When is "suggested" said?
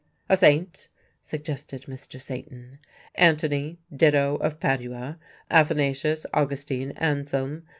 1.21-1.83